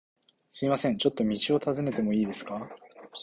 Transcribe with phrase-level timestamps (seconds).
[0.49, 2.67] すみません、ちょっと道を尋ねてもいいですか？